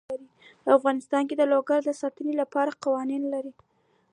افغانستان 0.77 1.23
د 1.37 1.41
لوگر 1.53 1.79
د 1.85 1.89
ساتنې 2.01 2.33
لپاره 2.41 2.79
قوانین 2.83 3.23
لري. 3.33 3.53